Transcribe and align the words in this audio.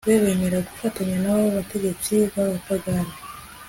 be 0.07 0.15
bemera 0.23 0.57
gufatanya 0.67 1.17
nabo 1.23 1.45
bategetsi 1.57 2.13
babapagani 2.33 3.13